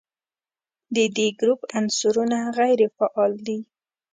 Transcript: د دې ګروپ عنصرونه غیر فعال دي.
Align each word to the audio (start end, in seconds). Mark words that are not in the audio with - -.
د 0.95 0.97
دې 1.17 1.27
ګروپ 1.39 1.59
عنصرونه 1.77 2.37
غیر 2.57 2.79
فعال 2.97 3.33
دي. 3.47 3.59